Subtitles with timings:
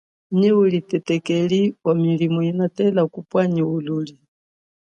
[0.37, 4.21] Nyi uli thethekeli wa milimo, inatela kupwa nyi umwene mwene.